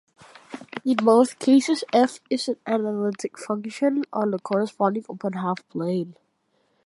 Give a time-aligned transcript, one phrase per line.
[0.83, 6.15] In both cases "f" is an analytic function on the corresponding open half plane.